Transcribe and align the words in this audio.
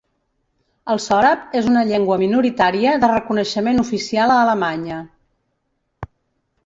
El 0.93 1.01
sòrab 1.03 1.43
és 1.59 1.67
una 1.73 1.83
llengua 1.89 2.17
minoritària 2.21 2.95
de 3.03 3.11
reconeixement 3.13 3.85
oficial 3.85 4.35
a 4.37 4.39
Alemanya. 4.47 4.99